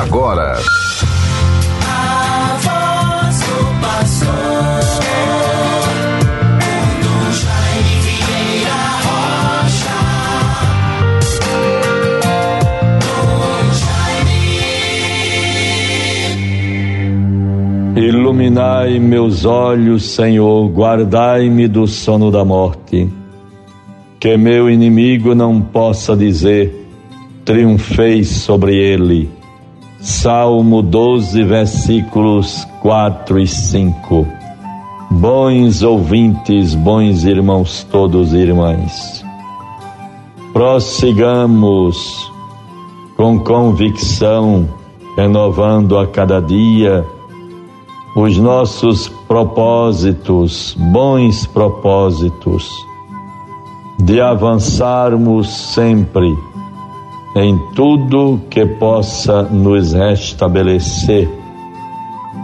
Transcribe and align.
agora. 0.00 0.56
Iluminai 17.96 18.98
meus 18.98 19.44
olhos, 19.44 20.02
Senhor, 20.02 20.68
guardai-me 20.68 21.68
do 21.68 21.86
sono 21.86 22.30
da 22.30 22.44
morte, 22.44 23.08
que 24.18 24.36
meu 24.36 24.68
inimigo 24.68 25.34
não 25.34 25.60
possa 25.60 26.16
dizer, 26.16 26.74
triunfei 27.44 28.24
sobre 28.24 28.76
ele. 28.76 29.43
Salmo 30.04 30.82
12, 30.82 31.44
versículos 31.44 32.68
4 32.82 33.40
e 33.40 33.46
5. 33.46 34.28
Bons 35.12 35.82
ouvintes, 35.82 36.74
bons 36.74 37.24
irmãos 37.24 37.84
todos 37.90 38.34
irmãs, 38.34 39.24
prossigamos 40.52 42.30
com 43.16 43.38
convicção, 43.38 44.68
renovando 45.16 45.96
a 45.98 46.06
cada 46.06 46.38
dia 46.38 47.02
os 48.14 48.36
nossos 48.36 49.08
propósitos, 49.26 50.76
bons 50.92 51.46
propósitos, 51.46 52.68
de 54.00 54.20
avançarmos 54.20 55.48
sempre 55.48 56.30
em 57.34 57.58
tudo 57.74 58.40
que 58.48 58.64
possa 58.64 59.42
nos 59.42 59.92
restabelecer 59.92 61.28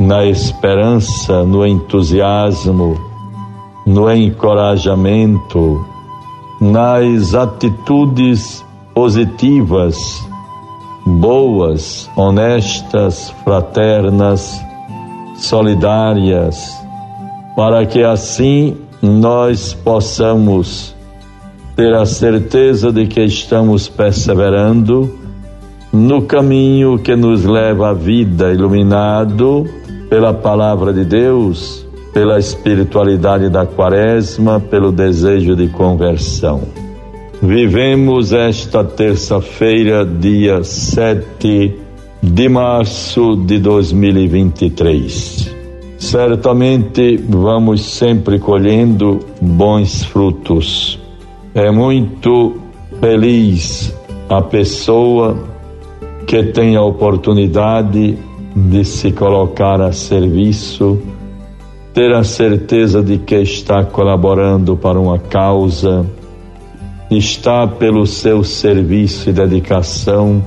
na 0.01 0.25
esperança, 0.25 1.45
no 1.45 1.65
entusiasmo, 1.65 2.99
no 3.87 4.11
encorajamento, 4.13 5.85
nas 6.61 7.35
atitudes 7.35 8.65
positivas, 8.95 9.97
boas, 11.07 12.11
honestas, 12.17 13.31
fraternas, 13.45 14.61
solidárias, 15.37 16.77
para 17.55 17.87
que 17.87 18.03
assim 18.03 18.77
nós 19.01 19.73
possamos 19.73 20.95
ter 21.77 21.95
a 21.95 22.05
certeza 22.05 22.93
de 22.93 23.07
que 23.07 23.25
estamos 23.25 23.89
perseverando 23.89 25.11
no 25.93 26.23
caminho 26.23 26.99
que 26.99 27.17
nos 27.17 27.45
leva 27.45 27.91
à 27.91 27.93
vida, 27.93 28.53
iluminado 28.53 29.67
pela 30.09 30.33
palavra 30.33 30.93
de 30.93 31.05
Deus, 31.05 31.87
pela 32.13 32.39
espiritualidade 32.39 33.49
da 33.49 33.67
Quaresma, 33.67 34.61
pelo 34.61 34.93
desejo 34.93 35.57
de 35.57 35.69
conversão. 35.69 36.63
Vivemos 37.43 38.33
esta 38.33 38.85
terça-feira, 38.85 40.05
dia 40.05 40.63
7 40.63 41.75
de 42.23 42.49
março 42.51 43.35
de 43.35 43.59
2023. 43.59 45.57
Certamente 45.99 47.17
vamos 47.17 47.83
sempre 47.83 48.39
colhendo 48.39 49.21
bons 49.41 50.05
frutos. 50.05 51.00
É 51.55 51.71
muito 51.71 52.59
feliz 53.01 53.95
a 54.29 54.41
pessoa 54.41 55.37
que 56.27 56.45
tem 56.45 56.77
a 56.77 56.83
oportunidade 56.83 58.17
de 58.55 58.85
se 58.85 59.11
colocar 59.11 59.81
a 59.81 59.91
serviço, 59.91 61.01
ter 61.93 62.15
a 62.15 62.23
certeza 62.23 63.03
de 63.03 63.19
que 63.19 63.37
está 63.37 63.85
colaborando 63.85 64.77
para 64.77 64.99
uma 65.01 65.19
causa, 65.19 66.07
está 67.11 67.67
pelo 67.67 68.07
seu 68.07 68.45
serviço 68.45 69.31
e 69.31 69.33
dedicação 69.33 70.43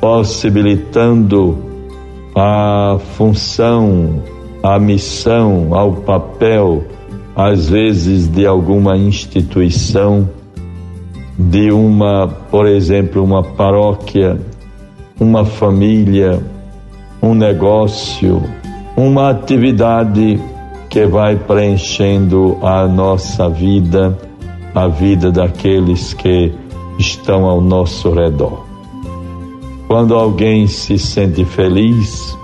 possibilitando 0.00 1.58
a 2.34 2.98
função, 3.16 4.22
a 4.62 4.78
missão, 4.78 5.74
ao 5.74 5.92
papel, 5.92 6.84
às 7.38 7.68
vezes 7.68 8.26
de 8.26 8.44
alguma 8.44 8.96
instituição, 8.96 10.28
de 11.38 11.70
uma, 11.70 12.26
por 12.26 12.66
exemplo, 12.66 13.22
uma 13.22 13.44
paróquia, 13.44 14.40
uma 15.20 15.44
família, 15.44 16.42
um 17.22 17.34
negócio, 17.34 18.42
uma 18.96 19.30
atividade 19.30 20.40
que 20.90 21.06
vai 21.06 21.36
preenchendo 21.36 22.58
a 22.60 22.88
nossa 22.88 23.48
vida, 23.48 24.18
a 24.74 24.88
vida 24.88 25.30
daqueles 25.30 26.12
que 26.14 26.52
estão 26.98 27.44
ao 27.44 27.60
nosso 27.60 28.10
redor. 28.10 28.66
Quando 29.86 30.16
alguém 30.16 30.66
se 30.66 30.98
sente 30.98 31.44
feliz, 31.44 32.36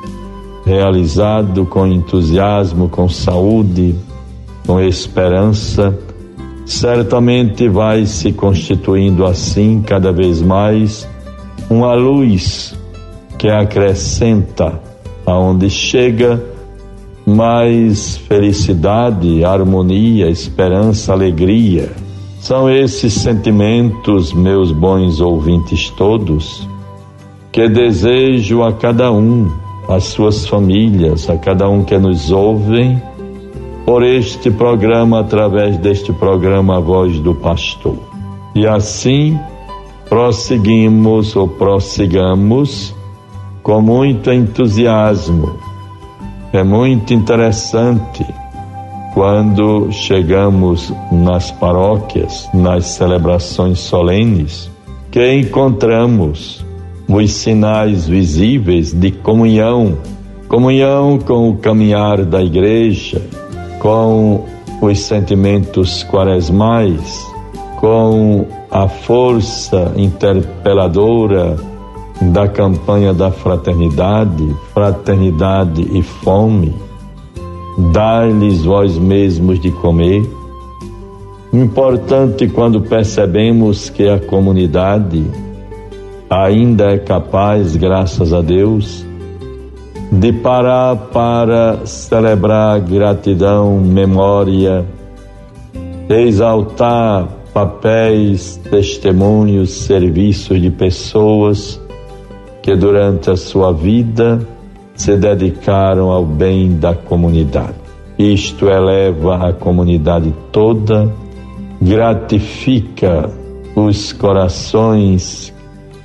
realizado, 0.65 1.67
com 1.67 1.85
entusiasmo, 1.85 2.89
com 2.89 3.09
saúde, 3.09 3.97
com 4.67 4.81
esperança, 4.81 5.97
certamente 6.65 7.69
vai 7.69 8.07
se 8.07 8.33
constituindo 8.33 9.25
assim 9.25 9.83
cada 9.83 10.13
vez 10.13 10.41
mais 10.41 11.07
uma 11.69 11.95
luz 11.95 12.75
que 13.39 13.49
acrescenta 13.49 14.81
aonde 15.27 15.69
chega 15.69 16.43
mais 17.27 18.17
felicidade, 18.17 19.45
harmonia, 19.45 20.29
esperança, 20.29 21.13
alegria. 21.13 21.91
São 22.39 22.69
esses 22.69 23.15
sentimentos, 23.15 24.33
meus 24.35 24.71
bons 24.71 25.21
ouvintes 25.21 25.89
todos, 25.91 26.69
que 27.51 27.69
desejo 27.69 28.63
a 28.63 28.73
cada 28.73 29.11
um, 29.11 29.51
às 29.89 30.05
suas 30.05 30.47
famílias, 30.47 31.31
a 31.31 31.39
cada 31.39 31.69
um 31.69 31.83
que 31.83 31.97
nos 31.97 32.31
ouvem, 32.31 33.01
por 33.85 34.03
este 34.03 34.51
programa, 34.51 35.21
através 35.21 35.77
deste 35.79 36.13
programa 36.13 36.79
A 36.79 36.81
Voz 36.81 37.19
do 37.21 37.35
Pastor. 37.35 37.99
E 38.55 38.67
assim 38.67 39.39
prosseguimos 40.09 41.35
ou 41.35 41.49
prossigamos 41.49 42.95
com 43.63 43.81
muito 43.81 44.31
entusiasmo. 44.31 45.59
É 46.53 46.63
muito 46.63 47.13
interessante 47.13 48.25
quando 49.13 49.91
chegamos 49.93 50.93
nas 51.11 51.51
paróquias, 51.51 52.49
nas 52.53 52.87
celebrações 52.87 53.79
solenes, 53.79 54.71
que 55.11 55.35
encontramos 55.35 56.65
os 57.09 57.33
sinais 57.33 58.07
visíveis 58.07 58.93
de 58.93 59.11
comunhão, 59.11 59.99
comunhão 60.49 61.19
com 61.19 61.51
o 61.51 61.57
caminhar 61.57 62.25
da 62.25 62.43
igreja, 62.43 63.23
com 63.85 64.43
os 64.81 64.99
sentimentos 65.01 66.03
quaresmais, 66.05 67.23
com 67.77 68.47
a 68.71 68.89
força 68.89 69.93
interpeladora 69.95 71.55
da 72.33 72.49
campanha 72.49 73.13
da 73.13 73.31
fraternidade, 73.31 74.57
fraternidade 74.73 75.83
e 75.93 76.03
fome, 76.03 76.75
dai-lhes 77.93 78.65
vós 78.65 78.97
mesmos 78.97 79.61
de 79.61 79.71
comer. 79.71 80.27
Importante 81.53 82.49
quando 82.49 82.81
percebemos 82.81 83.91
que 83.91 84.09
a 84.09 84.19
comunidade 84.19 85.23
ainda 86.31 86.93
é 86.93 86.97
capaz, 86.97 87.77
graças 87.77 88.33
a 88.33 88.41
Deus, 88.41 89.05
de 90.21 90.33
parar 90.33 90.97
para 91.13 91.85
celebrar 91.87 92.81
gratidão, 92.81 93.79
memória, 93.81 94.85
exaltar 96.09 97.29
papéis, 97.53 98.61
testemunhos, 98.71 99.71
serviços 99.71 100.61
de 100.61 100.71
pessoas 100.71 101.81
que 102.63 102.75
durante 102.77 103.31
a 103.31 103.37
sua 103.37 103.73
vida 103.73 104.47
se 104.95 105.17
dedicaram 105.17 106.11
ao 106.11 106.25
bem 106.25 106.77
da 106.77 106.95
comunidade. 106.95 107.75
Isto 108.19 108.69
eleva 108.69 109.49
a 109.49 109.53
comunidade 109.53 110.33
toda, 110.53 111.13
gratifica 111.81 113.31
os 113.75 114.13
corações 114.13 115.53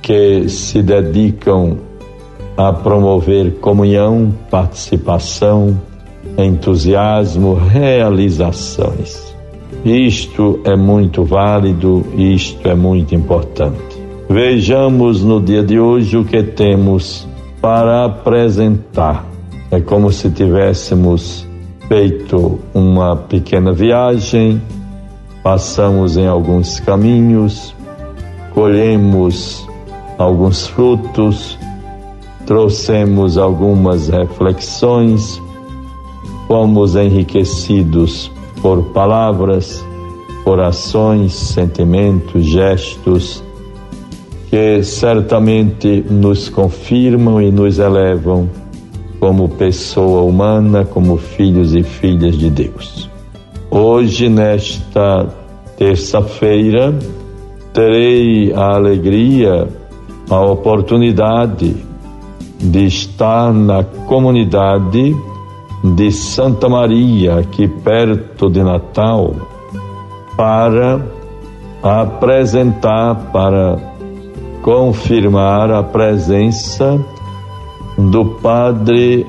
que 0.02 0.48
se 0.48 0.82
dedicam 0.82 1.89
a 2.68 2.74
promover 2.74 3.52
comunhão, 3.52 4.34
participação, 4.50 5.80
entusiasmo, 6.36 7.54
realizações. 7.54 9.34
Isto 9.82 10.60
é 10.64 10.76
muito 10.76 11.24
válido, 11.24 12.04
isto 12.18 12.68
é 12.68 12.74
muito 12.74 13.14
importante. 13.14 13.98
Vejamos 14.28 15.24
no 15.24 15.40
dia 15.40 15.62
de 15.62 15.80
hoje 15.80 16.18
o 16.18 16.24
que 16.24 16.42
temos 16.42 17.26
para 17.62 18.04
apresentar. 18.04 19.24
É 19.70 19.80
como 19.80 20.12
se 20.12 20.28
tivéssemos 20.28 21.48
feito 21.88 22.58
uma 22.74 23.16
pequena 23.16 23.72
viagem, 23.72 24.60
passamos 25.42 26.18
em 26.18 26.26
alguns 26.26 26.78
caminhos, 26.78 27.74
colhemos 28.52 29.66
alguns 30.18 30.66
frutos, 30.66 31.58
trouxemos 32.50 33.38
algumas 33.38 34.08
reflexões, 34.08 35.40
fomos 36.48 36.96
enriquecidos 36.96 38.28
por 38.60 38.82
palavras, 38.86 39.86
por 40.42 40.58
ações, 40.58 41.32
sentimentos, 41.32 42.44
gestos, 42.44 43.44
que 44.48 44.82
certamente 44.82 46.04
nos 46.10 46.48
confirmam 46.48 47.40
e 47.40 47.52
nos 47.52 47.78
elevam 47.78 48.50
como 49.20 49.48
pessoa 49.50 50.22
humana, 50.22 50.84
como 50.84 51.18
filhos 51.18 51.72
e 51.72 51.84
filhas 51.84 52.36
de 52.36 52.50
Deus. 52.50 53.08
Hoje, 53.70 54.28
nesta 54.28 55.28
terça-feira, 55.78 56.92
terei 57.72 58.52
a 58.52 58.74
alegria, 58.74 59.68
a 60.28 60.40
oportunidade 60.40 61.88
de 62.60 62.84
estar 62.86 63.52
na 63.52 63.82
comunidade 63.82 65.16
de 65.82 66.12
Santa 66.12 66.68
Maria, 66.68 67.38
aqui 67.38 67.66
perto 67.66 68.50
de 68.50 68.62
Natal, 68.62 69.34
para 70.36 71.00
apresentar, 71.82 73.14
para 73.32 73.78
confirmar 74.62 75.70
a 75.70 75.82
presença 75.82 77.02
do 77.96 78.26
padre 78.26 79.26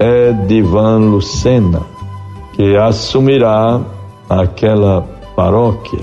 Edivan 0.00 1.10
Lucena, 1.10 1.82
que 2.54 2.76
assumirá 2.76 3.80
aquela 4.28 5.02
paróquia 5.36 6.00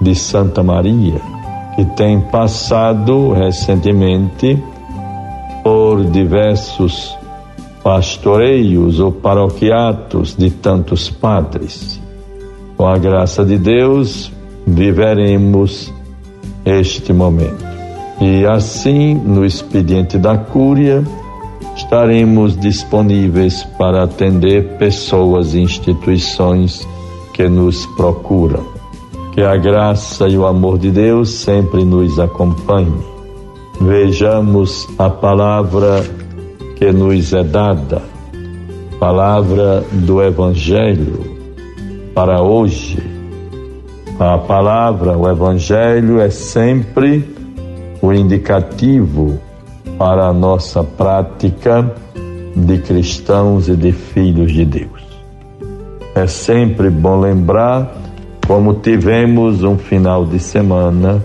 de 0.00 0.14
Santa 0.14 0.62
Maria, 0.64 1.20
que 1.76 1.84
tem 1.84 2.20
passado 2.20 3.32
recentemente 3.32 4.60
por 5.66 6.04
diversos 6.04 7.18
pastoreios 7.82 9.00
ou 9.00 9.10
paroquiatos 9.10 10.36
de 10.36 10.48
tantos 10.48 11.10
padres. 11.10 12.00
Com 12.76 12.86
a 12.86 12.96
graça 12.96 13.44
de 13.44 13.58
Deus, 13.58 14.30
viveremos 14.64 15.92
este 16.64 17.12
momento. 17.12 17.66
E 18.20 18.46
assim, 18.46 19.14
no 19.14 19.44
expediente 19.44 20.18
da 20.18 20.38
Cúria, 20.38 21.02
estaremos 21.74 22.56
disponíveis 22.56 23.64
para 23.76 24.04
atender 24.04 24.76
pessoas 24.78 25.52
e 25.52 25.58
instituições 25.58 26.86
que 27.32 27.48
nos 27.48 27.84
procuram. 27.96 28.64
Que 29.32 29.42
a 29.42 29.56
graça 29.56 30.28
e 30.28 30.38
o 30.38 30.46
amor 30.46 30.78
de 30.78 30.92
Deus 30.92 31.30
sempre 31.30 31.84
nos 31.84 32.20
acompanhe. 32.20 33.15
Vejamos 33.80 34.88
a 34.98 35.10
palavra 35.10 36.02
que 36.76 36.90
nos 36.92 37.32
é 37.32 37.44
dada, 37.44 38.02
palavra 38.98 39.84
do 39.92 40.22
Evangelho 40.22 41.36
para 42.14 42.42
hoje. 42.42 42.98
A 44.18 44.38
palavra, 44.38 45.16
o 45.16 45.28
Evangelho 45.28 46.18
é 46.20 46.30
sempre 46.30 47.22
o 48.00 48.12
indicativo 48.12 49.38
para 49.98 50.28
a 50.28 50.32
nossa 50.32 50.82
prática 50.82 51.94
de 52.56 52.78
cristãos 52.78 53.68
e 53.68 53.76
de 53.76 53.92
filhos 53.92 54.52
de 54.52 54.64
Deus. 54.64 55.06
É 56.14 56.26
sempre 56.26 56.88
bom 56.88 57.20
lembrar 57.20 57.94
como 58.46 58.74
tivemos 58.74 59.62
um 59.62 59.76
final 59.76 60.24
de 60.24 60.38
semana 60.38 61.22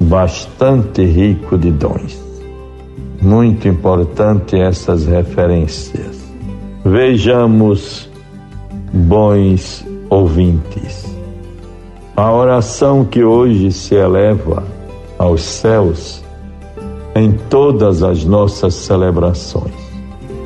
bastante 0.00 1.04
rico 1.04 1.56
de 1.56 1.70
dons. 1.70 2.22
Muito 3.20 3.66
importante 3.66 4.56
essas 4.56 5.06
referências. 5.06 6.24
Vejamos, 6.84 8.08
bons 8.92 9.84
ouvintes, 10.08 11.04
a 12.16 12.32
oração 12.32 13.04
que 13.04 13.24
hoje 13.24 13.72
se 13.72 13.94
eleva 13.94 14.62
aos 15.18 15.42
céus 15.42 16.22
em 17.14 17.32
todas 17.50 18.02
as 18.02 18.24
nossas 18.24 18.74
celebrações. 18.74 19.74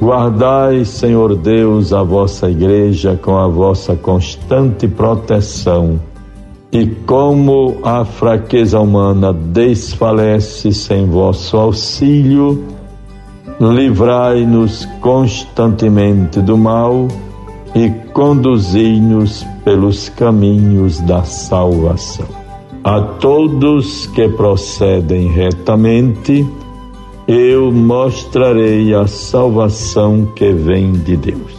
Guardai, 0.00 0.85
Senhor 0.85 1.37
Deus, 1.37 1.93
a 1.93 2.02
vossa 2.02 2.49
igreja 2.49 3.19
com 3.20 3.37
a 3.37 3.47
vossa 3.47 3.94
constante 3.94 4.88
proteção. 4.88 6.00
E 6.72 6.87
como 7.05 7.78
a 7.82 8.05
fraqueza 8.05 8.78
humana 8.78 9.32
desfalece 9.32 10.72
sem 10.72 11.05
vosso 11.06 11.56
auxílio, 11.56 12.64
livrai-nos 13.61 14.87
constantemente 15.00 16.40
do 16.40 16.56
mal 16.56 17.08
e 17.75 17.90
conduzi-nos 18.12 19.44
pelos 19.64 20.08
caminhos 20.11 21.00
da 21.00 21.25
salvação. 21.25 22.26
A 22.84 23.00
todos 23.00 24.06
que 24.06 24.28
procedem 24.28 25.28
retamente, 25.28 26.46
eu 27.26 27.70
mostrarei 27.70 28.94
a 28.94 29.06
salvação 29.06 30.26
que 30.34 30.52
vem 30.52 30.93
de 30.93 31.16
Deus. 31.16 31.52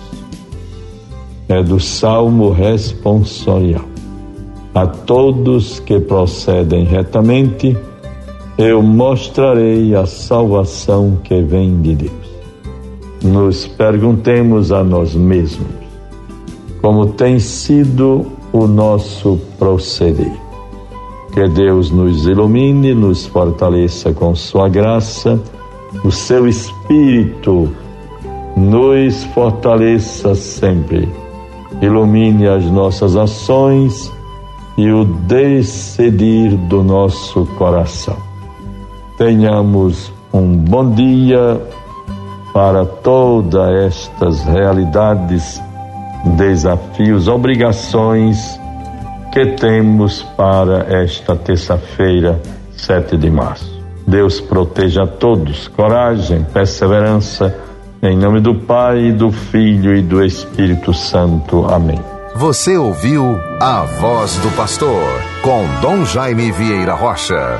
É 1.47 1.61
do 1.61 1.79
Salmo 1.79 2.49
responsorial. 2.49 3.90
A 4.73 4.87
todos 4.87 5.79
que 5.81 5.99
procedem 5.99 6.85
retamente, 6.85 7.77
eu 8.57 8.81
mostrarei 8.81 9.93
a 9.95 10.05
salvação 10.05 11.17
que 11.23 11.41
vem 11.41 11.81
de 11.81 11.95
Deus. 11.95 12.11
Nos 13.21 13.67
perguntemos 13.67 14.71
a 14.71 14.83
nós 14.83 15.13
mesmos 15.13 15.81
como 16.81 17.05
tem 17.05 17.39
sido 17.39 18.25
o 18.51 18.65
nosso 18.65 19.39
proceder. 19.59 20.31
Que 21.31 21.47
Deus 21.47 21.91
nos 21.91 22.25
ilumine, 22.25 22.93
nos 22.93 23.25
fortaleça 23.25 24.11
com 24.11 24.35
Sua 24.35 24.67
graça, 24.67 25.39
o 26.03 26.11
Seu 26.11 26.47
Espírito 26.47 27.69
nos 28.57 29.23
fortaleça 29.25 30.35
sempre, 30.35 31.07
ilumine 31.81 32.47
as 32.47 32.65
nossas 32.65 33.15
ações 33.15 34.11
e 34.81 34.91
o 34.91 35.05
decidir 35.05 36.57
do 36.57 36.81
nosso 36.81 37.45
coração. 37.55 38.17
Tenhamos 39.15 40.11
um 40.33 40.57
bom 40.57 40.89
dia 40.89 41.61
para 42.51 42.83
todas 42.83 43.69
estas 43.85 44.43
realidades, 44.43 45.61
desafios, 46.35 47.27
obrigações 47.27 48.59
que 49.31 49.45
temos 49.45 50.23
para 50.35 50.79
esta 50.91 51.35
terça-feira, 51.35 52.41
7 52.75 53.17
de 53.17 53.29
março. 53.29 53.71
Deus 54.07 54.41
proteja 54.41 55.03
a 55.03 55.07
todos, 55.07 55.67
coragem, 55.67 56.43
perseverança, 56.51 57.55
em 58.01 58.17
nome 58.17 58.39
do 58.39 58.55
Pai, 58.55 59.11
do 59.11 59.31
Filho 59.31 59.95
e 59.95 60.01
do 60.01 60.25
Espírito 60.25 60.91
Santo. 60.91 61.67
Amém. 61.67 62.10
Você 62.33 62.77
ouviu 62.77 63.39
a 63.59 63.83
voz 63.83 64.37
do 64.37 64.49
pastor 64.55 65.03
com 65.43 65.67
Dom 65.81 66.05
Jaime 66.05 66.51
Vieira 66.51 66.93
Rocha. 66.93 67.59